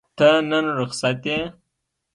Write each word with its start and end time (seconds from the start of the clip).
ته 0.17 0.29
نن 0.49 0.65
رخصت 0.79 1.19
یې؟ 1.29 1.39